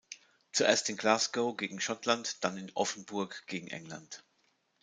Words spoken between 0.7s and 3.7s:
in Glasgow gegen Schottland, dann in Offenburg gegen